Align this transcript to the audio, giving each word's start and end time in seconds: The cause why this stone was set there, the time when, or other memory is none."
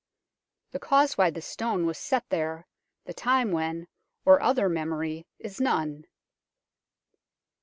The 0.71 0.79
cause 0.79 1.15
why 1.15 1.29
this 1.29 1.45
stone 1.45 1.85
was 1.85 1.95
set 1.99 2.27
there, 2.29 2.65
the 3.05 3.13
time 3.13 3.51
when, 3.51 3.87
or 4.25 4.41
other 4.41 4.67
memory 4.67 5.27
is 5.37 5.61
none." 5.61 6.07